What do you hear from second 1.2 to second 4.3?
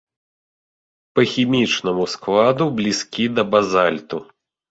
хімічнаму складу блізкі да базальту.